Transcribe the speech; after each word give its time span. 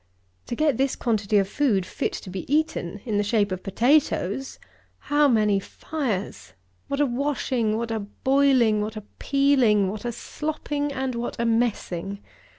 To 0.47 0.55
get 0.55 0.77
this 0.77 0.95
quantity 0.95 1.37
of 1.37 1.47
food, 1.47 1.85
fit 1.85 2.13
to 2.13 2.31
be 2.31 2.51
eaten, 2.51 3.01
in 3.05 3.17
the 3.19 3.23
shape 3.23 3.51
of 3.51 3.61
potatoes, 3.61 4.57
how 4.97 5.27
many 5.27 5.59
fires! 5.59 6.53
what 6.87 6.99
a 6.99 7.05
washing, 7.05 7.77
what 7.77 7.91
a 7.91 7.99
boiling, 7.99 8.81
what 8.81 8.95
a 8.97 9.03
peeling, 9.19 9.89
what 9.91 10.03
a 10.03 10.11
slopping, 10.11 10.91
and 10.91 11.13
what 11.13 11.39
a 11.39 11.45
messing! 11.45 12.17